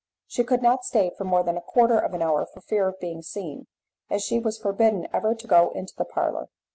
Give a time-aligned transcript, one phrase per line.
[0.25, 2.99] She could not stay for more than a quarter of an hour for fear of
[2.99, 3.67] being seen,
[4.09, 6.49] as she was forbidden ever to go into the parlour.